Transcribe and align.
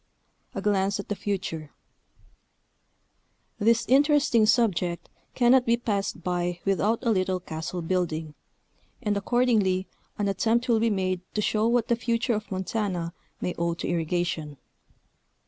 A 0.55 0.63
GLANCE 0.63 0.99
AT 0.99 1.09
THE 1.09 1.15
FUTURE. 1.15 1.69
This 3.59 3.85
interesting 3.87 4.47
subject 4.47 5.09
cannot 5.35 5.63
be 5.63 5.77
passed 5.77 6.23
by 6.23 6.59
without 6.65 6.97
a 7.05 7.11
little 7.11 7.39
castle 7.39 7.83
building, 7.83 8.33
and 9.03 9.15
accordingly 9.15 9.85
an 10.17 10.27
attempt 10.27 10.67
will 10.67 10.79
be 10.79 10.89
made 10.89 11.21
to 11.35 11.41
show 11.43 11.67
what 11.67 11.87
the 11.87 11.95
future 11.95 12.33
of 12.33 12.49
Montana 12.51 13.13
may 13.41 13.53
owe 13.59 13.75
to 13.75 13.87
irrigation. 13.87 14.57